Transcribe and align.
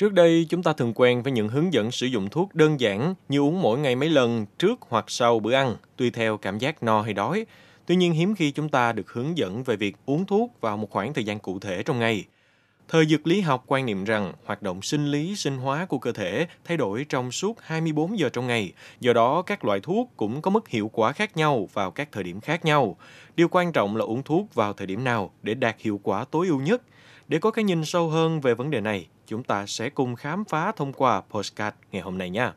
Trước 0.00 0.12
đây, 0.12 0.46
chúng 0.48 0.62
ta 0.62 0.72
thường 0.72 0.92
quen 0.94 1.22
với 1.22 1.32
những 1.32 1.48
hướng 1.48 1.72
dẫn 1.72 1.90
sử 1.90 2.06
dụng 2.06 2.28
thuốc 2.30 2.54
đơn 2.54 2.80
giản 2.80 3.14
như 3.28 3.40
uống 3.40 3.62
mỗi 3.62 3.78
ngày 3.78 3.96
mấy 3.96 4.08
lần 4.08 4.46
trước 4.58 4.78
hoặc 4.88 5.04
sau 5.08 5.40
bữa 5.40 5.52
ăn, 5.52 5.76
tùy 5.96 6.10
theo 6.10 6.36
cảm 6.36 6.58
giác 6.58 6.82
no 6.82 7.02
hay 7.02 7.14
đói. 7.14 7.46
Tuy 7.86 7.96
nhiên, 7.96 8.12
hiếm 8.12 8.34
khi 8.34 8.50
chúng 8.50 8.68
ta 8.68 8.92
được 8.92 9.12
hướng 9.12 9.38
dẫn 9.38 9.62
về 9.62 9.76
việc 9.76 9.96
uống 10.06 10.24
thuốc 10.24 10.60
vào 10.60 10.76
một 10.76 10.90
khoảng 10.90 11.14
thời 11.14 11.24
gian 11.24 11.38
cụ 11.38 11.58
thể 11.58 11.82
trong 11.82 11.98
ngày. 11.98 12.24
Thời 12.88 13.06
dược 13.06 13.26
lý 13.26 13.40
học 13.40 13.64
quan 13.66 13.86
niệm 13.86 14.04
rằng 14.04 14.32
hoạt 14.44 14.62
động 14.62 14.82
sinh 14.82 15.06
lý, 15.06 15.36
sinh 15.36 15.56
hóa 15.56 15.86
của 15.86 15.98
cơ 15.98 16.12
thể 16.12 16.46
thay 16.64 16.76
đổi 16.76 17.06
trong 17.08 17.32
suốt 17.32 17.60
24 17.60 18.18
giờ 18.18 18.28
trong 18.28 18.46
ngày. 18.46 18.72
Do 19.00 19.12
đó, 19.12 19.42
các 19.42 19.64
loại 19.64 19.80
thuốc 19.80 20.10
cũng 20.16 20.42
có 20.42 20.50
mức 20.50 20.68
hiệu 20.68 20.90
quả 20.92 21.12
khác 21.12 21.36
nhau 21.36 21.68
vào 21.72 21.90
các 21.90 22.08
thời 22.12 22.24
điểm 22.24 22.40
khác 22.40 22.64
nhau. 22.64 22.96
Điều 23.36 23.48
quan 23.48 23.72
trọng 23.72 23.96
là 23.96 24.04
uống 24.04 24.22
thuốc 24.22 24.54
vào 24.54 24.72
thời 24.72 24.86
điểm 24.86 25.04
nào 25.04 25.30
để 25.42 25.54
đạt 25.54 25.76
hiệu 25.78 26.00
quả 26.02 26.24
tối 26.24 26.46
ưu 26.46 26.60
nhất. 26.60 26.82
Để 27.28 27.38
có 27.38 27.50
cái 27.50 27.64
nhìn 27.64 27.84
sâu 27.84 28.08
hơn 28.08 28.40
về 28.40 28.54
vấn 28.54 28.70
đề 28.70 28.80
này, 28.80 29.06
chúng 29.30 29.42
ta 29.42 29.66
sẽ 29.66 29.90
cùng 29.90 30.16
khám 30.16 30.44
phá 30.44 30.72
thông 30.72 30.92
qua 30.92 31.20
postcard 31.20 31.76
ngày 31.92 32.02
hôm 32.02 32.18
nay 32.18 32.30
nha. 32.30 32.52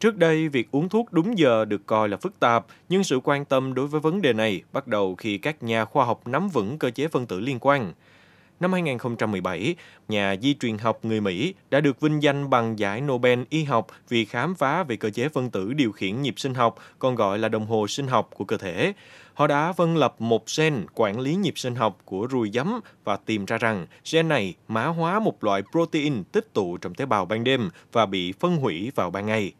Trước 0.00 0.16
đây, 0.16 0.48
việc 0.48 0.70
uống 0.70 0.88
thuốc 0.88 1.12
đúng 1.12 1.38
giờ 1.38 1.64
được 1.64 1.86
coi 1.86 2.08
là 2.08 2.16
phức 2.16 2.40
tạp, 2.40 2.66
nhưng 2.88 3.04
sự 3.04 3.20
quan 3.24 3.44
tâm 3.44 3.74
đối 3.74 3.86
với 3.86 4.00
vấn 4.00 4.22
đề 4.22 4.32
này 4.32 4.62
bắt 4.72 4.86
đầu 4.86 5.14
khi 5.14 5.38
các 5.38 5.62
nhà 5.62 5.84
khoa 5.84 6.04
học 6.04 6.26
nắm 6.28 6.48
vững 6.48 6.78
cơ 6.78 6.90
chế 6.90 7.08
phân 7.08 7.26
tử 7.26 7.40
liên 7.40 7.58
quan. 7.60 7.92
Năm 8.62 8.72
2017, 8.72 9.74
nhà 10.08 10.36
di 10.42 10.54
truyền 10.54 10.78
học 10.78 11.04
người 11.04 11.20
Mỹ 11.20 11.54
đã 11.70 11.80
được 11.80 12.00
vinh 12.00 12.22
danh 12.22 12.50
bằng 12.50 12.78
giải 12.78 13.00
Nobel 13.00 13.42
y 13.50 13.64
học 13.64 13.86
vì 14.08 14.24
khám 14.24 14.54
phá 14.54 14.82
về 14.82 14.96
cơ 14.96 15.10
chế 15.10 15.28
phân 15.28 15.50
tử 15.50 15.72
điều 15.72 15.92
khiển 15.92 16.22
nhịp 16.22 16.34
sinh 16.36 16.54
học, 16.54 16.76
còn 16.98 17.14
gọi 17.14 17.38
là 17.38 17.48
đồng 17.48 17.66
hồ 17.66 17.86
sinh 17.88 18.06
học 18.06 18.30
của 18.34 18.44
cơ 18.44 18.56
thể. 18.56 18.92
Họ 19.34 19.46
đã 19.46 19.72
phân 19.72 19.96
lập 19.96 20.14
một 20.18 20.44
gen 20.58 20.86
quản 20.94 21.20
lý 21.20 21.34
nhịp 21.34 21.52
sinh 21.56 21.74
học 21.74 21.98
của 22.04 22.26
ruồi 22.30 22.50
giấm 22.54 22.80
và 23.04 23.16
tìm 23.16 23.44
ra 23.44 23.58
rằng 23.58 23.86
gen 24.12 24.28
này 24.28 24.54
mã 24.68 24.86
hóa 24.86 25.20
một 25.20 25.44
loại 25.44 25.62
protein 25.72 26.24
tích 26.24 26.54
tụ 26.54 26.76
trong 26.76 26.94
tế 26.94 27.06
bào 27.06 27.24
ban 27.24 27.44
đêm 27.44 27.70
và 27.92 28.06
bị 28.06 28.32
phân 28.32 28.56
hủy 28.56 28.92
vào 28.94 29.10
ban 29.10 29.26
ngày. 29.26 29.52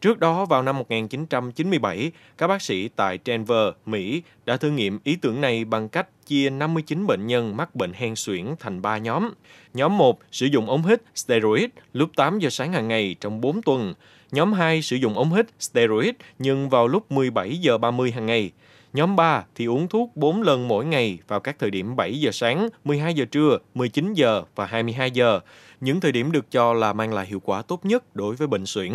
Trước 0.00 0.18
đó, 0.18 0.44
vào 0.44 0.62
năm 0.62 0.78
1997, 0.78 2.12
các 2.38 2.46
bác 2.46 2.62
sĩ 2.62 2.88
tại 2.88 3.18
Denver, 3.26 3.68
Mỹ 3.86 4.22
đã 4.44 4.56
thử 4.56 4.70
nghiệm 4.70 4.98
ý 5.04 5.16
tưởng 5.16 5.40
này 5.40 5.64
bằng 5.64 5.88
cách 5.88 6.26
chia 6.26 6.50
59 6.50 7.06
bệnh 7.06 7.26
nhân 7.26 7.56
mắc 7.56 7.74
bệnh 7.74 7.92
hen 7.92 8.16
suyễn 8.16 8.46
thành 8.60 8.82
3 8.82 8.98
nhóm. 8.98 9.30
Nhóm 9.74 9.98
1 9.98 10.18
sử 10.32 10.46
dụng 10.46 10.66
ống 10.66 10.86
hít 10.86 11.02
steroid 11.14 11.64
lúc 11.92 12.10
8 12.16 12.38
giờ 12.38 12.50
sáng 12.50 12.72
hàng 12.72 12.88
ngày 12.88 13.16
trong 13.20 13.40
4 13.40 13.62
tuần. 13.62 13.94
Nhóm 14.32 14.52
2 14.52 14.82
sử 14.82 14.96
dụng 14.96 15.14
ống 15.14 15.34
hít 15.34 15.46
steroid 15.60 16.10
nhưng 16.38 16.68
vào 16.68 16.88
lúc 16.88 17.12
17 17.12 17.56
giờ 17.56 17.78
30 17.78 18.10
hàng 18.10 18.26
ngày. 18.26 18.50
Nhóm 18.92 19.16
3 19.16 19.44
thì 19.54 19.66
uống 19.66 19.88
thuốc 19.88 20.16
4 20.16 20.42
lần 20.42 20.68
mỗi 20.68 20.84
ngày 20.84 21.18
vào 21.28 21.40
các 21.40 21.56
thời 21.58 21.70
điểm 21.70 21.96
7 21.96 22.20
giờ 22.20 22.30
sáng, 22.32 22.68
12 22.84 23.14
giờ 23.14 23.24
trưa, 23.24 23.58
19 23.74 24.12
giờ 24.12 24.42
và 24.54 24.66
22 24.66 25.10
giờ. 25.10 25.40
Những 25.80 26.00
thời 26.00 26.12
điểm 26.12 26.32
được 26.32 26.50
cho 26.50 26.72
là 26.72 26.92
mang 26.92 27.14
lại 27.14 27.26
hiệu 27.26 27.40
quả 27.40 27.62
tốt 27.62 27.84
nhất 27.84 28.16
đối 28.16 28.36
với 28.36 28.48
bệnh 28.48 28.66
suyễn. 28.66 28.92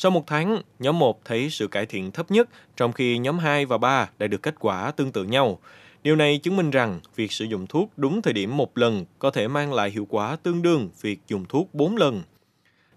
Sau 0.00 0.10
một 0.10 0.26
tháng, 0.26 0.62
nhóm 0.78 0.98
1 0.98 1.24
thấy 1.24 1.50
sự 1.50 1.68
cải 1.68 1.86
thiện 1.86 2.10
thấp 2.10 2.30
nhất, 2.30 2.48
trong 2.76 2.92
khi 2.92 3.18
nhóm 3.18 3.38
2 3.38 3.66
và 3.66 3.78
3 3.78 4.10
đã 4.18 4.26
được 4.26 4.42
kết 4.42 4.54
quả 4.58 4.90
tương 4.90 5.12
tự 5.12 5.24
nhau. 5.24 5.58
Điều 6.02 6.16
này 6.16 6.38
chứng 6.38 6.56
minh 6.56 6.70
rằng 6.70 7.00
việc 7.16 7.32
sử 7.32 7.44
dụng 7.44 7.66
thuốc 7.66 7.90
đúng 7.96 8.22
thời 8.22 8.32
điểm 8.32 8.56
một 8.56 8.78
lần 8.78 9.04
có 9.18 9.30
thể 9.30 9.48
mang 9.48 9.72
lại 9.72 9.90
hiệu 9.90 10.06
quả 10.10 10.36
tương 10.42 10.62
đương 10.62 10.90
việc 11.00 11.20
dùng 11.28 11.44
thuốc 11.48 11.74
4 11.74 11.96
lần. 11.96 12.22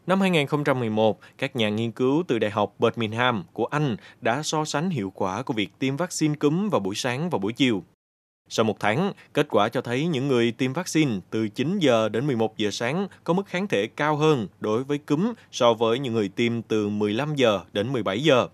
Năm 0.07 0.21
2011, 0.21 1.19
các 1.37 1.55
nhà 1.55 1.69
nghiên 1.69 1.91
cứu 1.91 2.23
từ 2.27 2.39
Đại 2.39 2.51
học 2.51 2.75
Birmingham 2.79 3.43
của 3.53 3.65
Anh 3.65 3.95
đã 4.21 4.43
so 4.43 4.65
sánh 4.65 4.89
hiệu 4.89 5.11
quả 5.15 5.41
của 5.41 5.53
việc 5.53 5.69
tiêm 5.79 5.97
vaccine 5.97 6.35
cúm 6.35 6.69
vào 6.69 6.79
buổi 6.79 6.95
sáng 6.95 7.29
và 7.29 7.37
buổi 7.37 7.53
chiều. 7.53 7.83
Sau 8.53 8.63
một 8.63 8.79
tháng, 8.79 9.13
kết 9.33 9.47
quả 9.49 9.69
cho 9.69 9.81
thấy 9.81 10.07
những 10.07 10.27
người 10.27 10.51
tiêm 10.51 10.73
vaccine 10.73 11.19
từ 11.29 11.47
9 11.47 11.79
giờ 11.79 12.09
đến 12.09 12.27
11 12.27 12.57
giờ 12.57 12.71
sáng 12.71 13.07
có 13.23 13.33
mức 13.33 13.45
kháng 13.45 13.67
thể 13.67 13.87
cao 13.87 14.15
hơn 14.15 14.47
đối 14.59 14.83
với 14.83 14.97
cúm 14.97 15.33
so 15.51 15.73
với 15.73 15.99
những 15.99 16.13
người 16.13 16.29
tiêm 16.29 16.61
từ 16.61 16.89
15 16.89 17.35
giờ 17.35 17.59
đến 17.73 17.93
17 17.93 18.23
giờ. 18.23 18.47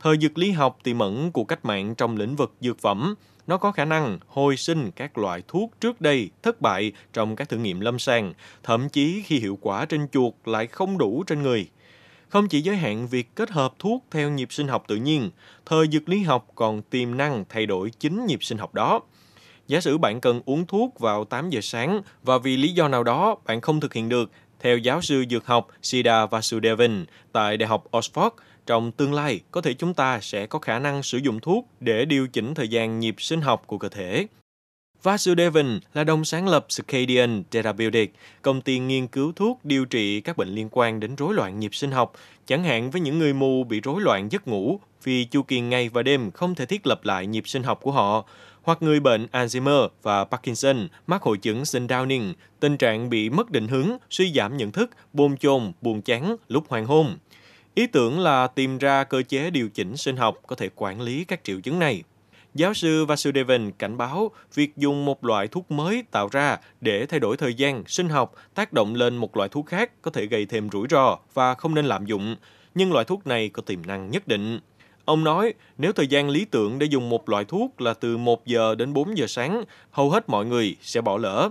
Thời 0.00 0.16
dược 0.18 0.38
lý 0.38 0.50
học 0.50 0.78
tiềm 0.82 0.98
ẩn 0.98 1.32
của 1.32 1.44
cách 1.44 1.64
mạng 1.64 1.94
trong 1.94 2.16
lĩnh 2.16 2.36
vực 2.36 2.52
dược 2.60 2.78
phẩm, 2.78 3.14
nó 3.46 3.56
có 3.56 3.72
khả 3.72 3.84
năng 3.84 4.18
hồi 4.26 4.56
sinh 4.56 4.90
các 4.90 5.18
loại 5.18 5.42
thuốc 5.48 5.72
trước 5.80 6.00
đây 6.00 6.30
thất 6.42 6.60
bại 6.60 6.92
trong 7.12 7.36
các 7.36 7.48
thử 7.48 7.56
nghiệm 7.56 7.80
lâm 7.80 7.98
sàng, 7.98 8.32
thậm 8.62 8.88
chí 8.88 9.22
khi 9.22 9.38
hiệu 9.38 9.58
quả 9.60 9.84
trên 9.84 10.08
chuột 10.08 10.34
lại 10.44 10.66
không 10.66 10.98
đủ 10.98 11.22
trên 11.26 11.42
người. 11.42 11.68
Không 12.28 12.48
chỉ 12.48 12.60
giới 12.60 12.76
hạn 12.76 13.06
việc 13.06 13.34
kết 13.34 13.50
hợp 13.50 13.74
thuốc 13.78 14.04
theo 14.10 14.30
nhịp 14.30 14.52
sinh 14.52 14.68
học 14.68 14.84
tự 14.88 14.96
nhiên, 14.96 15.30
thời 15.66 15.86
dược 15.92 16.08
lý 16.08 16.22
học 16.22 16.46
còn 16.54 16.82
tiềm 16.82 17.16
năng 17.16 17.44
thay 17.48 17.66
đổi 17.66 17.90
chính 17.98 18.26
nhịp 18.26 18.38
sinh 18.42 18.58
học 18.58 18.74
đó. 18.74 19.00
Giả 19.68 19.80
sử 19.80 19.98
bạn 19.98 20.20
cần 20.20 20.40
uống 20.44 20.66
thuốc 20.66 20.98
vào 20.98 21.24
8 21.24 21.50
giờ 21.50 21.60
sáng 21.60 22.02
và 22.22 22.38
vì 22.38 22.56
lý 22.56 22.72
do 22.72 22.88
nào 22.88 23.04
đó 23.04 23.36
bạn 23.46 23.60
không 23.60 23.80
thực 23.80 23.94
hiện 23.94 24.08
được, 24.08 24.30
theo 24.60 24.78
giáo 24.78 25.02
sư 25.02 25.24
dược 25.30 25.46
học 25.46 25.68
Sida 25.82 26.26
Vasudevan 26.26 27.04
tại 27.32 27.56
Đại 27.56 27.68
học 27.68 27.84
Oxford, 27.90 28.30
trong 28.66 28.92
tương 28.92 29.14
lai 29.14 29.40
có 29.50 29.60
thể 29.60 29.74
chúng 29.74 29.94
ta 29.94 30.20
sẽ 30.20 30.46
có 30.46 30.58
khả 30.58 30.78
năng 30.78 31.02
sử 31.02 31.18
dụng 31.18 31.40
thuốc 31.40 31.68
để 31.80 32.04
điều 32.04 32.28
chỉnh 32.28 32.54
thời 32.54 32.68
gian 32.68 32.98
nhịp 32.98 33.14
sinh 33.18 33.40
học 33.40 33.62
của 33.66 33.78
cơ 33.78 33.88
thể. 33.88 34.26
Vasudevan 35.02 35.80
là 35.94 36.04
đồng 36.04 36.24
sáng 36.24 36.48
lập 36.48 36.66
Circadian 36.68 37.42
Therapeutics, 37.50 38.14
công 38.42 38.60
ty 38.60 38.78
nghiên 38.78 39.06
cứu 39.06 39.32
thuốc 39.36 39.60
điều 39.64 39.84
trị 39.84 40.20
các 40.20 40.36
bệnh 40.36 40.48
liên 40.48 40.68
quan 40.70 41.00
đến 41.00 41.16
rối 41.16 41.34
loạn 41.34 41.60
nhịp 41.60 41.74
sinh 41.74 41.90
học, 41.90 42.12
chẳng 42.46 42.64
hạn 42.64 42.90
với 42.90 43.00
những 43.00 43.18
người 43.18 43.32
mù 43.32 43.64
bị 43.64 43.80
rối 43.80 44.00
loạn 44.00 44.28
giấc 44.32 44.48
ngủ 44.48 44.80
vì 45.02 45.24
chu 45.24 45.42
kỳ 45.42 45.60
ngày 45.60 45.88
và 45.88 46.02
đêm 46.02 46.30
không 46.30 46.54
thể 46.54 46.66
thiết 46.66 46.86
lập 46.86 47.04
lại 47.04 47.26
nhịp 47.26 47.48
sinh 47.48 47.62
học 47.62 47.80
của 47.82 47.92
họ, 47.92 48.24
hoặc 48.66 48.82
người 48.82 49.00
bệnh 49.00 49.26
Alzheimer 49.32 49.88
và 50.02 50.24
Parkinson 50.24 50.88
mắc 51.06 51.22
hội 51.22 51.38
chứng 51.38 51.64
sinh 51.64 51.86
Downing, 51.86 52.32
tình 52.60 52.76
trạng 52.76 53.10
bị 53.10 53.30
mất 53.30 53.50
định 53.50 53.68
hướng, 53.68 53.90
suy 54.10 54.32
giảm 54.32 54.56
nhận 54.56 54.72
thức, 54.72 54.90
bồn 55.12 55.36
chồn, 55.36 55.72
buồn 55.80 56.02
chán 56.02 56.36
lúc 56.48 56.64
hoàng 56.68 56.86
hôn. 56.86 57.16
Ý 57.74 57.86
tưởng 57.86 58.20
là 58.20 58.46
tìm 58.46 58.78
ra 58.78 59.04
cơ 59.04 59.22
chế 59.22 59.50
điều 59.50 59.68
chỉnh 59.68 59.96
sinh 59.96 60.16
học 60.16 60.38
có 60.46 60.56
thể 60.56 60.68
quản 60.76 61.00
lý 61.00 61.24
các 61.24 61.44
triệu 61.44 61.60
chứng 61.60 61.78
này. 61.78 62.02
Giáo 62.54 62.74
sư 62.74 63.04
Vasudevan 63.04 63.72
cảnh 63.72 63.96
báo 63.96 64.30
việc 64.54 64.76
dùng 64.76 65.04
một 65.04 65.24
loại 65.24 65.48
thuốc 65.48 65.70
mới 65.70 66.04
tạo 66.10 66.28
ra 66.32 66.58
để 66.80 67.06
thay 67.06 67.20
đổi 67.20 67.36
thời 67.36 67.54
gian 67.54 67.82
sinh 67.86 68.08
học 68.08 68.34
tác 68.54 68.72
động 68.72 68.94
lên 68.94 69.16
một 69.16 69.36
loại 69.36 69.48
thuốc 69.48 69.66
khác 69.66 70.02
có 70.02 70.10
thể 70.10 70.26
gây 70.26 70.46
thêm 70.46 70.68
rủi 70.70 70.86
ro 70.90 71.18
và 71.34 71.54
không 71.54 71.74
nên 71.74 71.86
lạm 71.86 72.06
dụng, 72.06 72.36
nhưng 72.74 72.92
loại 72.92 73.04
thuốc 73.04 73.26
này 73.26 73.48
có 73.48 73.62
tiềm 73.62 73.86
năng 73.86 74.10
nhất 74.10 74.28
định. 74.28 74.60
Ông 75.06 75.24
nói, 75.24 75.54
nếu 75.78 75.92
thời 75.92 76.06
gian 76.06 76.28
lý 76.28 76.44
tưởng 76.44 76.78
để 76.78 76.86
dùng 76.86 77.08
một 77.08 77.28
loại 77.28 77.44
thuốc 77.44 77.80
là 77.80 77.94
từ 77.94 78.16
1 78.16 78.46
giờ 78.46 78.74
đến 78.74 78.92
4 78.92 79.18
giờ 79.18 79.26
sáng, 79.26 79.64
hầu 79.90 80.10
hết 80.10 80.28
mọi 80.28 80.46
người 80.46 80.76
sẽ 80.80 81.00
bỏ 81.00 81.18
lỡ. 81.18 81.50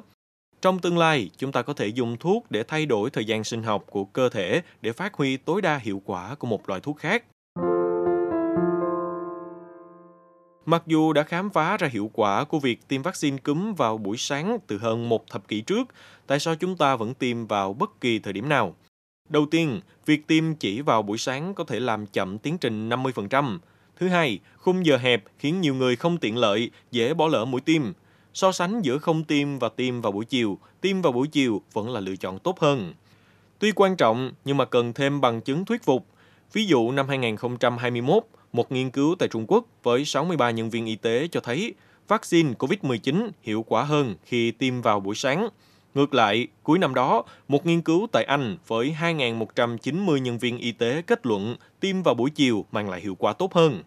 Trong 0.61 0.79
tương 0.79 0.97
lai, 0.97 1.29
chúng 1.37 1.51
ta 1.51 1.61
có 1.61 1.73
thể 1.73 1.87
dùng 1.87 2.17
thuốc 2.17 2.51
để 2.51 2.63
thay 2.63 2.85
đổi 2.85 3.09
thời 3.09 3.25
gian 3.25 3.43
sinh 3.43 3.63
học 3.63 3.83
của 3.89 4.03
cơ 4.05 4.29
thể 4.29 4.61
để 4.81 4.91
phát 4.91 5.13
huy 5.13 5.37
tối 5.37 5.61
đa 5.61 5.77
hiệu 5.77 6.01
quả 6.05 6.35
của 6.35 6.47
một 6.47 6.69
loại 6.69 6.81
thuốc 6.81 6.97
khác. 6.97 7.23
Mặc 10.65 10.83
dù 10.85 11.13
đã 11.13 11.23
khám 11.23 11.49
phá 11.49 11.77
ra 11.77 11.87
hiệu 11.87 12.11
quả 12.13 12.43
của 12.43 12.59
việc 12.59 12.87
tiêm 12.87 13.01
vaccine 13.01 13.37
cúm 13.37 13.73
vào 13.73 13.97
buổi 13.97 14.17
sáng 14.17 14.57
từ 14.67 14.77
hơn 14.77 15.09
một 15.09 15.29
thập 15.29 15.47
kỷ 15.47 15.61
trước, 15.61 15.87
tại 16.27 16.39
sao 16.39 16.55
chúng 16.55 16.77
ta 16.77 16.95
vẫn 16.95 17.13
tiêm 17.13 17.47
vào 17.47 17.73
bất 17.73 18.01
kỳ 18.01 18.19
thời 18.19 18.33
điểm 18.33 18.49
nào? 18.49 18.75
Đầu 19.29 19.45
tiên, 19.51 19.79
việc 20.05 20.27
tiêm 20.27 20.55
chỉ 20.55 20.81
vào 20.81 21.01
buổi 21.01 21.17
sáng 21.17 21.53
có 21.53 21.63
thể 21.63 21.79
làm 21.79 22.05
chậm 22.05 22.37
tiến 22.37 22.57
trình 22.57 22.89
50%. 22.89 23.59
Thứ 23.99 24.07
hai, 24.07 24.39
khung 24.57 24.85
giờ 24.85 24.97
hẹp 24.97 25.23
khiến 25.39 25.61
nhiều 25.61 25.75
người 25.75 25.95
không 25.95 26.17
tiện 26.17 26.37
lợi, 26.37 26.71
dễ 26.91 27.13
bỏ 27.13 27.27
lỡ 27.27 27.45
mũi 27.45 27.61
tiêm. 27.61 27.81
So 28.33 28.51
sánh 28.51 28.81
giữa 28.81 28.97
không 28.97 29.23
tiêm 29.23 29.59
và 29.59 29.69
tiêm 29.69 30.01
vào 30.01 30.11
buổi 30.11 30.25
chiều, 30.25 30.59
tiêm 30.81 31.01
vào 31.01 31.11
buổi 31.11 31.27
chiều 31.27 31.61
vẫn 31.73 31.89
là 31.89 31.99
lựa 31.99 32.15
chọn 32.15 32.39
tốt 32.39 32.59
hơn. 32.59 32.93
Tuy 33.59 33.71
quan 33.71 33.95
trọng 33.95 34.31
nhưng 34.45 34.57
mà 34.57 34.65
cần 34.65 34.93
thêm 34.93 35.21
bằng 35.21 35.41
chứng 35.41 35.65
thuyết 35.65 35.83
phục. 35.83 36.07
Ví 36.53 36.65
dụ 36.65 36.91
năm 36.91 37.07
2021, 37.07 38.23
một 38.53 38.71
nghiên 38.71 38.89
cứu 38.89 39.15
tại 39.19 39.29
Trung 39.29 39.45
Quốc 39.47 39.65
với 39.83 40.05
63 40.05 40.51
nhân 40.51 40.69
viên 40.69 40.85
y 40.85 40.95
tế 40.95 41.27
cho 41.31 41.39
thấy 41.39 41.73
vaccine 42.07 42.53
COVID-19 42.53 43.29
hiệu 43.41 43.65
quả 43.67 43.83
hơn 43.83 44.15
khi 44.25 44.51
tiêm 44.51 44.81
vào 44.81 44.99
buổi 44.99 45.15
sáng. 45.15 45.49
Ngược 45.95 46.13
lại, 46.13 46.47
cuối 46.63 46.79
năm 46.79 46.93
đó, 46.93 47.23
một 47.47 47.65
nghiên 47.65 47.81
cứu 47.81 48.07
tại 48.11 48.23
Anh 48.23 48.57
với 48.67 48.95
2.190 48.99 50.17
nhân 50.17 50.37
viên 50.37 50.57
y 50.57 50.71
tế 50.71 51.01
kết 51.07 51.25
luận 51.25 51.55
tiêm 51.79 52.03
vào 52.03 52.15
buổi 52.15 52.29
chiều 52.29 52.65
mang 52.71 52.89
lại 52.89 53.01
hiệu 53.01 53.15
quả 53.15 53.33
tốt 53.33 53.53
hơn. 53.53 53.83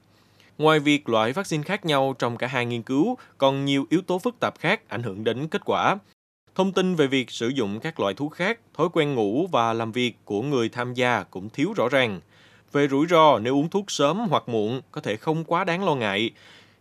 Ngoài 0.58 0.81
việc 0.81 1.08
loại 1.08 1.32
vaccine 1.32 1.62
khác 1.62 1.84
nhau 1.84 2.14
trong 2.19 2.37
cả 2.37 2.46
hai 2.46 2.66
nghiên 2.66 2.82
cứu, 2.82 3.16
còn 3.38 3.64
nhiều 3.64 3.87
yếu 3.90 4.00
tố 4.02 4.19
phức 4.19 4.40
tạp 4.40 4.58
khác 4.58 4.88
ảnh 4.88 5.02
hưởng 5.02 5.25
đến 5.25 5.49
kết 5.49 5.62
quả. 5.64 5.96
Thông 6.55 6.72
tin 6.72 6.94
về 6.94 7.06
việc 7.06 7.31
sử 7.31 7.49
dụng 7.49 7.81
các 7.81 8.00
loại 8.00 8.14
thuốc 8.14 8.32
khác, 8.32 8.58
thói 8.75 8.88
quen 8.93 9.14
ngủ 9.14 9.46
và 9.52 9.72
làm 9.72 9.93
việc 9.93 10.16
của 10.25 10.43
người 10.43 10.69
tham 10.69 10.94
gia 10.94 11.22
cũng 11.22 11.49
thiếu 11.49 11.72
rõ 11.76 11.88
ràng. 11.88 12.20
Về 12.72 12.88
rủi 12.88 13.06
ro 13.06 13.38
nếu 13.38 13.55
uống 13.55 13.70
thuốc 13.70 13.90
sớm 13.90 14.19
hoặc 14.19 14.49
muộn 14.49 14.81
có 14.93 15.00
thể 15.00 15.16
không 15.16 15.44
quá 15.44 15.64
đáng 15.64 15.84
lo 15.84 15.94
ngại. 15.94 16.31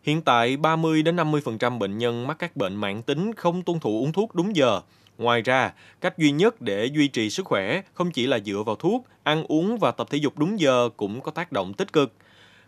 Hiện 0.03 0.21
tại 0.21 0.57
30 0.57 1.01
đến 1.01 1.15
50% 1.15 1.77
bệnh 1.77 1.97
nhân 1.97 2.27
mắc 2.27 2.39
các 2.39 2.57
bệnh 2.57 2.75
mãn 2.75 3.01
tính 3.01 3.33
không 3.33 3.63
tuân 3.63 3.79
thủ 3.79 4.01
uống 4.03 4.13
thuốc 4.13 4.35
đúng 4.35 4.55
giờ. 4.55 4.81
Ngoài 5.17 5.41
ra, 5.41 5.73
cách 6.01 6.17
duy 6.17 6.31
nhất 6.31 6.61
để 6.61 6.85
duy 6.85 7.07
trì 7.07 7.29
sức 7.29 7.45
khỏe 7.45 7.81
không 7.93 8.11
chỉ 8.11 8.27
là 8.27 8.39
dựa 8.39 8.63
vào 8.65 8.75
thuốc, 8.75 9.05
ăn 9.23 9.43
uống 9.47 9.77
và 9.77 9.91
tập 9.91 10.07
thể 10.09 10.17
dục 10.17 10.37
đúng 10.37 10.59
giờ 10.59 10.89
cũng 10.97 11.21
có 11.21 11.31
tác 11.31 11.51
động 11.51 11.73
tích 11.73 11.93
cực. 11.93 12.13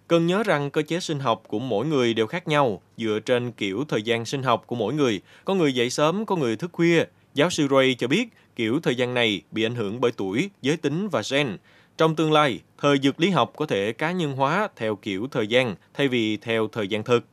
Cần 0.07 0.28
nhớ 0.28 0.44
rằng 0.44 0.72
cơ 0.72 0.81
chế 0.81 1.00
sinh 1.00 1.19
học 1.19 1.44
của 1.48 1.60
mỗi 1.60 1.86
người 1.86 2.13
đều 2.13 2.28
khác 2.28 2.48
nhau, 2.48 2.81
dựa 2.98 3.19
trên 3.25 3.51
kiểu 3.51 3.86
thời 3.88 4.01
gian 4.01 4.25
sinh 4.25 4.44
học 4.44 4.63
của 4.68 4.75
mỗi 4.75 4.94
người. 4.94 5.22
Có 5.46 5.56
người 5.56 5.74
dậy 5.74 5.90
sớm, 5.90 6.25
có 6.25 6.36
người 6.36 6.56
thức 6.56 6.72
khuya. 6.74 7.04
Giáo 7.34 7.50
sư 7.50 7.68
Ray 7.72 7.96
cho 8.00 8.07
biết, 8.07 8.30
kiểu 8.56 8.80
thời 8.84 8.95
gian 8.95 9.13
này 9.13 9.42
bị 9.52 9.63
ảnh 9.63 9.75
hưởng 9.75 10.02
bởi 10.02 10.12
tuổi, 10.12 10.50
giới 10.62 10.78
tính 10.78 11.10
và 11.10 11.22
gen. 11.31 11.57
Trong 11.98 12.16
tương 12.16 12.31
lai, 12.31 12.60
thời 12.78 12.98
dược 13.04 13.19
lý 13.19 13.30
học 13.30 13.54
có 13.56 13.66
thể 13.66 13.92
cá 13.92 14.12
nhân 14.12 14.34
hóa 14.34 14.69
theo 14.75 14.95
kiểu 14.95 15.28
thời 15.31 15.48
gian 15.48 15.75
thay 15.94 16.07
vì 16.07 16.38
theo 16.38 16.68
thời 16.68 16.88
gian 16.88 17.04
thực. 17.04 17.25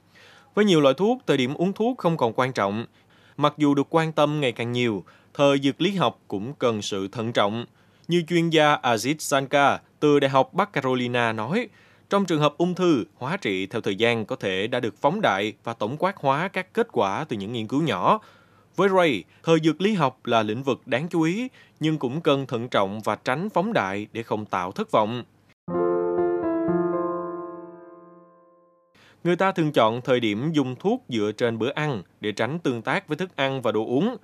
Với 0.54 0.64
nhiều 0.64 0.80
loại 0.80 0.94
thuốc, 0.94 1.18
thời 1.26 1.36
điểm 1.36 1.54
uống 1.54 1.72
thuốc 1.72 1.98
không 1.98 2.16
còn 2.16 2.32
quan 2.32 2.52
trọng. 2.52 2.86
Mặc 3.36 3.54
dù 3.56 3.74
được 3.74 3.86
quan 3.90 4.12
tâm 4.12 4.40
ngày 4.40 4.52
càng 4.52 4.72
nhiều, 4.72 5.04
thời 5.34 5.58
dược 5.58 5.80
lý 5.80 5.90
học 5.90 6.20
cũng 6.28 6.54
cần 6.54 6.82
sự 6.82 7.08
thận 7.08 7.32
trọng. 7.32 7.66
Như 8.08 8.22
chuyên 8.28 8.50
gia 8.50 8.76
Ajit 8.76 9.14
Sanka 9.18 9.80
từ 10.00 10.20
Đại 10.20 10.30
học 10.30 10.54
Bắc 10.54 10.72
Carolina 10.72 11.32
nói, 11.32 11.68
trong 12.10 12.24
trường 12.26 12.40
hợp 12.40 12.54
ung 12.56 12.74
thư, 12.74 13.04
hóa 13.14 13.36
trị 13.36 13.66
theo 13.66 13.80
thời 13.80 13.96
gian 13.96 14.24
có 14.24 14.36
thể 14.36 14.66
đã 14.66 14.80
được 14.80 14.94
phóng 15.00 15.20
đại 15.20 15.52
và 15.64 15.74
tổng 15.74 15.96
quát 15.98 16.16
hóa 16.16 16.48
các 16.48 16.74
kết 16.74 16.88
quả 16.92 17.24
từ 17.28 17.36
những 17.36 17.52
nghiên 17.52 17.66
cứu 17.66 17.82
nhỏ. 17.82 18.20
Với 18.76 18.88
Ray, 18.88 19.24
thời 19.42 19.58
dược 19.64 19.80
lý 19.80 19.94
học 19.94 20.26
là 20.26 20.42
lĩnh 20.42 20.62
vực 20.62 20.86
đáng 20.86 21.08
chú 21.08 21.22
ý, 21.22 21.48
nhưng 21.80 21.98
cũng 21.98 22.20
cần 22.20 22.46
thận 22.46 22.68
trọng 22.68 23.00
và 23.00 23.16
tránh 23.16 23.48
phóng 23.50 23.72
đại 23.72 24.06
để 24.12 24.22
không 24.22 24.44
tạo 24.44 24.72
thất 24.72 24.90
vọng. 24.90 25.24
Người 29.26 29.36
ta 29.36 29.52
thường 29.52 29.72
chọn 29.72 30.00
thời 30.00 30.20
điểm 30.20 30.52
dùng 30.52 30.76
thuốc 30.76 31.04
dựa 31.08 31.32
trên 31.36 31.58
bữa 31.58 31.70
ăn 31.70 32.02
để 32.20 32.32
tránh 32.32 32.58
tương 32.58 32.82
tác 32.82 33.08
với 33.08 33.16
thức 33.16 33.36
ăn 33.36 33.62
và 33.62 33.72
đồ 33.72 33.86
uống. 33.86 34.16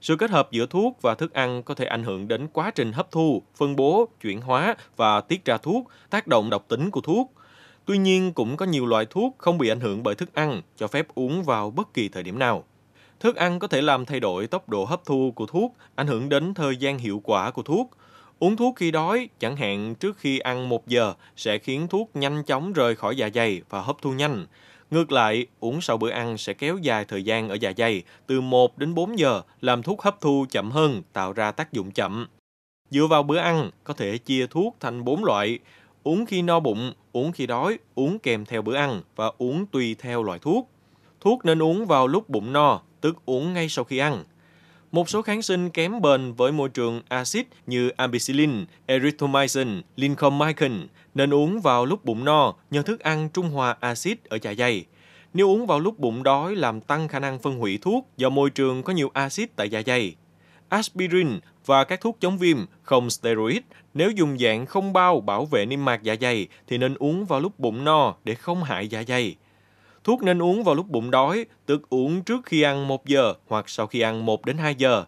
Sự 0.00 0.16
kết 0.16 0.30
hợp 0.30 0.48
giữa 0.50 0.66
thuốc 0.66 1.02
và 1.02 1.14
thức 1.14 1.32
ăn 1.32 1.62
có 1.62 1.74
thể 1.74 1.84
ảnh 1.84 2.02
hưởng 2.02 2.28
đến 2.28 2.48
quá 2.52 2.70
trình 2.74 2.92
hấp 2.92 3.10
thu, 3.10 3.42
phân 3.56 3.76
bố, 3.76 4.08
chuyển 4.22 4.40
hóa 4.40 4.74
và 4.96 5.20
tiết 5.20 5.44
ra 5.44 5.56
thuốc, 5.56 5.88
tác 6.10 6.26
động 6.26 6.50
độc 6.50 6.68
tính 6.68 6.90
của 6.90 7.00
thuốc. 7.00 7.32
Tuy 7.84 7.98
nhiên, 7.98 8.32
cũng 8.32 8.56
có 8.56 8.66
nhiều 8.66 8.86
loại 8.86 9.06
thuốc 9.10 9.34
không 9.38 9.58
bị 9.58 9.68
ảnh 9.68 9.80
hưởng 9.80 10.02
bởi 10.02 10.14
thức 10.14 10.34
ăn, 10.34 10.62
cho 10.76 10.86
phép 10.86 11.06
uống 11.14 11.42
vào 11.42 11.70
bất 11.70 11.94
kỳ 11.94 12.08
thời 12.08 12.22
điểm 12.22 12.38
nào. 12.38 12.64
Thức 13.20 13.36
ăn 13.36 13.58
có 13.58 13.66
thể 13.66 13.82
làm 13.82 14.04
thay 14.04 14.20
đổi 14.20 14.46
tốc 14.46 14.68
độ 14.68 14.84
hấp 14.84 15.04
thu 15.04 15.32
của 15.36 15.46
thuốc, 15.46 15.76
ảnh 15.94 16.06
hưởng 16.06 16.28
đến 16.28 16.54
thời 16.54 16.76
gian 16.76 16.98
hiệu 16.98 17.20
quả 17.24 17.50
của 17.50 17.62
thuốc. 17.62 17.90
Uống 18.40 18.56
thuốc 18.56 18.76
khi 18.76 18.90
đói, 18.90 19.28
chẳng 19.38 19.56
hạn 19.56 19.94
trước 19.94 20.18
khi 20.18 20.38
ăn 20.38 20.68
một 20.68 20.88
giờ, 20.88 21.14
sẽ 21.36 21.58
khiến 21.58 21.88
thuốc 21.88 22.10
nhanh 22.14 22.42
chóng 22.44 22.72
rời 22.72 22.96
khỏi 22.96 23.16
dạ 23.16 23.28
dày 23.34 23.62
và 23.68 23.80
hấp 23.80 24.02
thu 24.02 24.12
nhanh. 24.12 24.46
Ngược 24.90 25.12
lại, 25.12 25.46
uống 25.60 25.80
sau 25.80 25.96
bữa 25.96 26.10
ăn 26.10 26.38
sẽ 26.38 26.52
kéo 26.52 26.76
dài 26.76 27.04
thời 27.04 27.22
gian 27.22 27.48
ở 27.48 27.54
dạ 27.54 27.72
dày 27.76 28.02
từ 28.26 28.40
1 28.40 28.78
đến 28.78 28.94
4 28.94 29.18
giờ, 29.18 29.42
làm 29.60 29.82
thuốc 29.82 30.02
hấp 30.02 30.20
thu 30.20 30.46
chậm 30.50 30.70
hơn, 30.70 31.02
tạo 31.12 31.32
ra 31.32 31.52
tác 31.52 31.72
dụng 31.72 31.90
chậm. 31.90 32.26
Dựa 32.90 33.06
vào 33.06 33.22
bữa 33.22 33.36
ăn, 33.38 33.70
có 33.84 33.94
thể 33.94 34.18
chia 34.18 34.46
thuốc 34.46 34.76
thành 34.80 35.04
4 35.04 35.24
loại. 35.24 35.58
Uống 36.02 36.26
khi 36.26 36.42
no 36.42 36.60
bụng, 36.60 36.92
uống 37.12 37.32
khi 37.32 37.46
đói, 37.46 37.78
uống 37.94 38.18
kèm 38.18 38.44
theo 38.44 38.62
bữa 38.62 38.74
ăn 38.74 39.02
và 39.16 39.32
uống 39.38 39.66
tùy 39.66 39.96
theo 39.98 40.22
loại 40.22 40.38
thuốc. 40.38 40.68
Thuốc 41.20 41.44
nên 41.44 41.62
uống 41.62 41.86
vào 41.86 42.06
lúc 42.06 42.28
bụng 42.28 42.52
no, 42.52 42.80
tức 43.00 43.16
uống 43.26 43.52
ngay 43.52 43.68
sau 43.68 43.84
khi 43.84 43.98
ăn. 43.98 44.24
Một 44.92 45.08
số 45.08 45.22
kháng 45.22 45.42
sinh 45.42 45.70
kém 45.70 46.00
bền 46.00 46.32
với 46.32 46.52
môi 46.52 46.68
trường 46.68 47.02
axit 47.08 47.46
như 47.66 47.88
ampicillin, 47.88 48.64
erythromycin, 48.86 49.82
lincomycin 49.96 50.86
nên 51.14 51.34
uống 51.34 51.60
vào 51.60 51.86
lúc 51.86 52.04
bụng 52.04 52.24
no 52.24 52.54
nhờ 52.70 52.82
thức 52.82 53.00
ăn 53.00 53.28
trung 53.28 53.50
hòa 53.50 53.76
axit 53.80 54.24
ở 54.24 54.38
dạ 54.42 54.54
dày. 54.58 54.84
Nếu 55.34 55.48
uống 55.48 55.66
vào 55.66 55.80
lúc 55.80 55.98
bụng 55.98 56.22
đói 56.22 56.56
làm 56.56 56.80
tăng 56.80 57.08
khả 57.08 57.18
năng 57.18 57.38
phân 57.38 57.58
hủy 57.58 57.78
thuốc 57.82 58.08
do 58.16 58.28
môi 58.28 58.50
trường 58.50 58.82
có 58.82 58.92
nhiều 58.92 59.10
axit 59.14 59.56
tại 59.56 59.68
dạ 59.68 59.82
dày. 59.86 60.14
Aspirin 60.68 61.38
và 61.66 61.84
các 61.84 62.00
thuốc 62.00 62.16
chống 62.20 62.38
viêm 62.38 62.58
không 62.82 63.10
steroid 63.10 63.58
nếu 63.94 64.10
dùng 64.10 64.38
dạng 64.38 64.66
không 64.66 64.92
bao 64.92 65.20
bảo 65.20 65.44
vệ 65.44 65.66
niêm 65.66 65.84
mạc 65.84 66.02
dạ 66.02 66.14
dày 66.20 66.48
thì 66.66 66.78
nên 66.78 66.94
uống 66.94 67.24
vào 67.24 67.40
lúc 67.40 67.58
bụng 67.58 67.84
no 67.84 68.14
để 68.24 68.34
không 68.34 68.62
hại 68.62 68.88
dạ 68.88 69.02
dày. 69.08 69.36
Thuốc 70.04 70.22
nên 70.22 70.42
uống 70.42 70.64
vào 70.64 70.74
lúc 70.74 70.88
bụng 70.88 71.10
đói, 71.10 71.46
tức 71.66 71.90
uống 71.90 72.22
trước 72.22 72.40
khi 72.44 72.62
ăn 72.62 72.88
1 72.88 73.06
giờ 73.06 73.34
hoặc 73.48 73.68
sau 73.68 73.86
khi 73.86 74.00
ăn 74.00 74.26
1 74.26 74.44
đến 74.44 74.58
2 74.58 74.74
giờ. 74.74 75.04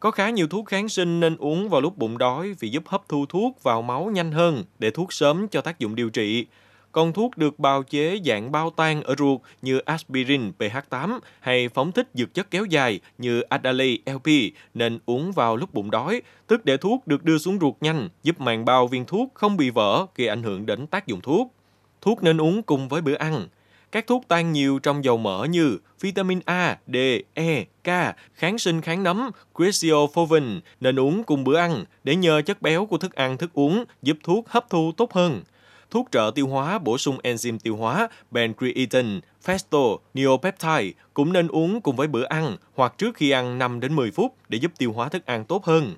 Có 0.00 0.10
khá 0.10 0.30
nhiều 0.30 0.48
thuốc 0.48 0.66
kháng 0.66 0.88
sinh 0.88 1.20
nên 1.20 1.36
uống 1.36 1.68
vào 1.68 1.80
lúc 1.80 1.98
bụng 1.98 2.18
đói 2.18 2.54
vì 2.60 2.68
giúp 2.68 2.82
hấp 2.86 3.08
thu 3.08 3.26
thuốc 3.26 3.62
vào 3.62 3.82
máu 3.82 4.10
nhanh 4.14 4.32
hơn 4.32 4.64
để 4.78 4.90
thuốc 4.90 5.12
sớm 5.12 5.48
cho 5.48 5.60
tác 5.60 5.78
dụng 5.78 5.94
điều 5.94 6.10
trị. 6.10 6.46
Còn 6.92 7.12
thuốc 7.12 7.36
được 7.36 7.58
bào 7.58 7.82
chế 7.82 8.18
dạng 8.24 8.52
bao 8.52 8.70
tan 8.70 9.02
ở 9.02 9.14
ruột 9.18 9.40
như 9.62 9.78
aspirin 9.78 10.52
pH8 10.58 11.18
hay 11.40 11.68
phóng 11.68 11.92
thích 11.92 12.08
dược 12.14 12.34
chất 12.34 12.50
kéo 12.50 12.64
dài 12.64 13.00
như 13.18 13.40
Adderall 13.40 13.94
LP 14.06 14.26
nên 14.74 14.98
uống 15.06 15.32
vào 15.32 15.56
lúc 15.56 15.74
bụng 15.74 15.90
đói, 15.90 16.22
tức 16.46 16.64
để 16.64 16.76
thuốc 16.76 17.06
được 17.06 17.24
đưa 17.24 17.38
xuống 17.38 17.58
ruột 17.60 17.74
nhanh, 17.80 18.08
giúp 18.22 18.40
màng 18.40 18.64
bao 18.64 18.86
viên 18.86 19.04
thuốc 19.04 19.30
không 19.34 19.56
bị 19.56 19.70
vỡ 19.70 20.06
gây 20.16 20.28
ảnh 20.28 20.42
hưởng 20.42 20.66
đến 20.66 20.86
tác 20.86 21.06
dụng 21.06 21.20
thuốc. 21.20 21.54
Thuốc 22.00 22.22
nên 22.22 22.40
uống 22.40 22.62
cùng 22.62 22.88
với 22.88 23.00
bữa 23.00 23.14
ăn. 23.14 23.46
Các 23.92 24.06
thuốc 24.06 24.24
tan 24.28 24.52
nhiều 24.52 24.78
trong 24.78 25.04
dầu 25.04 25.16
mỡ 25.16 25.44
như 25.44 25.78
vitamin 26.00 26.40
A, 26.44 26.78
D, 26.86 26.96
E, 27.34 27.64
K, 27.64 28.16
kháng 28.34 28.58
sinh 28.58 28.80
kháng 28.80 29.02
nấm, 29.02 29.30
Cresciofovin 29.54 30.60
nên 30.80 30.98
uống 30.98 31.24
cùng 31.24 31.44
bữa 31.44 31.56
ăn 31.56 31.84
để 32.04 32.16
nhờ 32.16 32.42
chất 32.42 32.62
béo 32.62 32.86
của 32.86 32.98
thức 32.98 33.14
ăn 33.14 33.36
thức 33.36 33.50
uống 33.52 33.84
giúp 34.02 34.16
thuốc 34.22 34.48
hấp 34.48 34.70
thu 34.70 34.92
tốt 34.96 35.12
hơn. 35.12 35.42
Thuốc 35.90 36.08
trợ 36.10 36.30
tiêu 36.34 36.46
hóa 36.46 36.78
bổ 36.78 36.98
sung 36.98 37.18
enzyme 37.22 37.58
tiêu 37.58 37.76
hóa, 37.76 38.08
pancreatin, 38.32 39.20
Festo, 39.44 39.96
neopeptide 40.14 40.92
cũng 41.14 41.32
nên 41.32 41.48
uống 41.48 41.80
cùng 41.80 41.96
với 41.96 42.08
bữa 42.08 42.24
ăn 42.24 42.56
hoặc 42.74 42.94
trước 42.98 43.16
khi 43.16 43.30
ăn 43.30 43.58
5 43.58 43.80
đến 43.80 43.96
10 43.96 44.10
phút 44.10 44.34
để 44.48 44.58
giúp 44.58 44.72
tiêu 44.78 44.92
hóa 44.92 45.08
thức 45.08 45.26
ăn 45.26 45.44
tốt 45.44 45.64
hơn. 45.64 45.94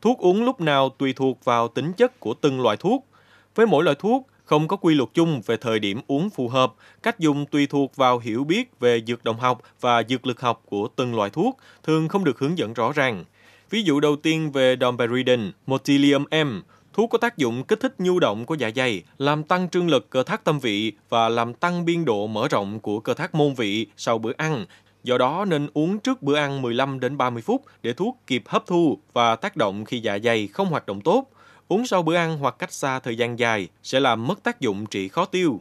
Thuốc 0.00 0.18
uống 0.18 0.44
lúc 0.44 0.60
nào 0.60 0.88
tùy 0.88 1.12
thuộc 1.12 1.44
vào 1.44 1.68
tính 1.68 1.92
chất 1.92 2.20
của 2.20 2.34
từng 2.34 2.60
loại 2.60 2.76
thuốc. 2.76 3.06
Với 3.54 3.66
mỗi 3.66 3.84
loại 3.84 3.96
thuốc, 4.00 4.26
không 4.48 4.68
có 4.68 4.76
quy 4.76 4.94
luật 4.94 5.08
chung 5.14 5.40
về 5.46 5.56
thời 5.56 5.78
điểm 5.78 6.00
uống 6.06 6.30
phù 6.30 6.48
hợp, 6.48 6.72
cách 7.02 7.18
dùng 7.18 7.46
tùy 7.46 7.66
thuộc 7.66 7.96
vào 7.96 8.18
hiểu 8.18 8.44
biết 8.44 8.80
về 8.80 9.02
dược 9.06 9.24
động 9.24 9.38
học 9.38 9.62
và 9.80 10.02
dược 10.08 10.26
lực 10.26 10.40
học 10.40 10.62
của 10.66 10.88
từng 10.96 11.14
loại 11.14 11.30
thuốc, 11.30 11.58
thường 11.82 12.08
không 12.08 12.24
được 12.24 12.38
hướng 12.38 12.58
dẫn 12.58 12.72
rõ 12.72 12.92
ràng. 12.92 13.24
Ví 13.70 13.82
dụ 13.82 14.00
đầu 14.00 14.16
tiên 14.16 14.52
về 14.52 14.76
domperidone, 14.80 15.42
Motilium 15.66 16.24
M, 16.30 16.60
thuốc 16.92 17.10
có 17.10 17.18
tác 17.18 17.36
dụng 17.36 17.64
kích 17.64 17.80
thích 17.80 17.94
nhu 17.98 18.18
động 18.18 18.46
của 18.46 18.54
dạ 18.54 18.70
dày, 18.76 19.02
làm 19.18 19.42
tăng 19.42 19.68
trương 19.68 19.88
lực 19.88 20.10
cơ 20.10 20.22
thác 20.22 20.44
tâm 20.44 20.58
vị 20.58 20.92
và 21.08 21.28
làm 21.28 21.54
tăng 21.54 21.84
biên 21.84 22.04
độ 22.04 22.26
mở 22.26 22.48
rộng 22.48 22.80
của 22.80 23.00
cơ 23.00 23.14
thác 23.14 23.34
môn 23.34 23.54
vị 23.54 23.86
sau 23.96 24.18
bữa 24.18 24.32
ăn. 24.36 24.66
Do 25.04 25.18
đó 25.18 25.44
nên 25.44 25.68
uống 25.74 25.98
trước 25.98 26.22
bữa 26.22 26.36
ăn 26.36 26.62
15 26.62 27.00
đến 27.00 27.16
30 27.16 27.42
phút 27.42 27.64
để 27.82 27.92
thuốc 27.92 28.18
kịp 28.26 28.42
hấp 28.46 28.66
thu 28.66 28.98
và 29.12 29.36
tác 29.36 29.56
động 29.56 29.84
khi 29.84 30.00
dạ 30.00 30.18
dày 30.24 30.46
không 30.46 30.68
hoạt 30.68 30.86
động 30.86 31.00
tốt. 31.00 31.24
Uống 31.68 31.86
sau 31.86 32.02
bữa 32.02 32.14
ăn 32.14 32.38
hoặc 32.38 32.56
cách 32.58 32.72
xa 32.72 32.98
thời 32.98 33.16
gian 33.16 33.38
dài 33.38 33.68
sẽ 33.82 34.00
làm 34.00 34.26
mất 34.26 34.42
tác 34.42 34.60
dụng 34.60 34.86
trị 34.86 35.08
khó 35.08 35.24
tiêu. 35.24 35.60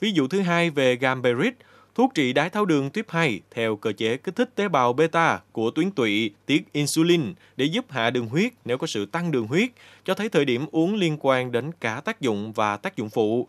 Ví 0.00 0.12
dụ 0.12 0.28
thứ 0.28 0.40
hai 0.40 0.70
về 0.70 0.96
Gamberit, 0.96 1.54
thuốc 1.94 2.14
trị 2.14 2.32
đái 2.32 2.50
tháo 2.50 2.64
đường 2.64 2.90
tuyếp 2.90 3.10
2 3.10 3.40
theo 3.50 3.76
cơ 3.76 3.92
chế 3.92 4.16
kích 4.16 4.36
thích 4.36 4.50
tế 4.54 4.68
bào 4.68 4.92
beta 4.92 5.40
của 5.52 5.70
tuyến 5.70 5.90
tụy 5.90 6.30
tiết 6.46 6.72
insulin 6.72 7.34
để 7.56 7.64
giúp 7.64 7.84
hạ 7.88 8.10
đường 8.10 8.26
huyết 8.26 8.52
nếu 8.64 8.78
có 8.78 8.86
sự 8.86 9.06
tăng 9.06 9.30
đường 9.30 9.46
huyết, 9.46 9.70
cho 10.04 10.14
thấy 10.14 10.28
thời 10.28 10.44
điểm 10.44 10.66
uống 10.72 10.94
liên 10.94 11.16
quan 11.20 11.52
đến 11.52 11.70
cả 11.80 12.00
tác 12.04 12.20
dụng 12.20 12.52
và 12.52 12.76
tác 12.76 12.96
dụng 12.96 13.10
phụ. 13.10 13.48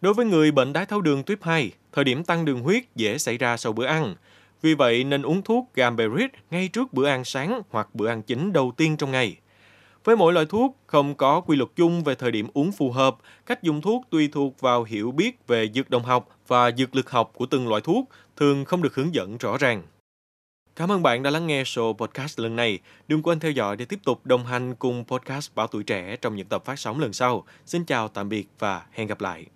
Đối 0.00 0.14
với 0.14 0.26
người 0.26 0.50
bệnh 0.50 0.72
đái 0.72 0.86
tháo 0.86 1.00
đường 1.00 1.22
tuyếp 1.22 1.42
2, 1.42 1.70
thời 1.92 2.04
điểm 2.04 2.24
tăng 2.24 2.44
đường 2.44 2.60
huyết 2.60 2.82
dễ 2.94 3.18
xảy 3.18 3.38
ra 3.38 3.56
sau 3.56 3.72
bữa 3.72 3.86
ăn. 3.86 4.14
Vì 4.62 4.74
vậy 4.74 5.04
nên 5.04 5.22
uống 5.22 5.42
thuốc 5.42 5.70
Gamberit 5.74 6.30
ngay 6.50 6.68
trước 6.68 6.92
bữa 6.92 7.06
ăn 7.06 7.24
sáng 7.24 7.62
hoặc 7.70 7.94
bữa 7.94 8.08
ăn 8.08 8.22
chính 8.22 8.52
đầu 8.52 8.72
tiên 8.76 8.96
trong 8.96 9.10
ngày. 9.10 9.36
Với 10.06 10.16
mỗi 10.16 10.32
loại 10.32 10.46
thuốc, 10.46 10.76
không 10.86 11.14
có 11.14 11.40
quy 11.40 11.56
luật 11.56 11.70
chung 11.76 12.04
về 12.04 12.14
thời 12.14 12.30
điểm 12.30 12.46
uống 12.54 12.72
phù 12.72 12.90
hợp, 12.90 13.16
cách 13.46 13.62
dùng 13.62 13.80
thuốc 13.80 14.04
tùy 14.10 14.28
thuộc 14.32 14.60
vào 14.60 14.84
hiểu 14.84 15.12
biết 15.12 15.46
về 15.46 15.68
dược 15.74 15.90
đồng 15.90 16.02
học 16.02 16.28
và 16.48 16.70
dược 16.70 16.96
lực 16.96 17.10
học 17.10 17.30
của 17.34 17.46
từng 17.46 17.68
loại 17.68 17.80
thuốc, 17.80 18.08
thường 18.36 18.64
không 18.64 18.82
được 18.82 18.94
hướng 18.94 19.14
dẫn 19.14 19.38
rõ 19.38 19.56
ràng. 19.56 19.82
Cảm 20.76 20.92
ơn 20.92 21.02
bạn 21.02 21.22
đã 21.22 21.30
lắng 21.30 21.46
nghe 21.46 21.62
show 21.62 21.92
podcast 21.92 22.40
lần 22.40 22.56
này. 22.56 22.78
Đừng 23.08 23.22
quên 23.22 23.40
theo 23.40 23.50
dõi 23.50 23.76
để 23.76 23.84
tiếp 23.84 23.98
tục 24.04 24.26
đồng 24.26 24.46
hành 24.46 24.74
cùng 24.74 25.04
podcast 25.08 25.54
Bảo 25.54 25.66
Tuổi 25.66 25.84
Trẻ 25.84 26.16
trong 26.16 26.36
những 26.36 26.46
tập 26.46 26.64
phát 26.64 26.78
sóng 26.78 27.00
lần 27.00 27.12
sau. 27.12 27.44
Xin 27.66 27.84
chào, 27.84 28.08
tạm 28.08 28.28
biệt 28.28 28.46
và 28.58 28.86
hẹn 28.92 29.06
gặp 29.06 29.20
lại. 29.20 29.46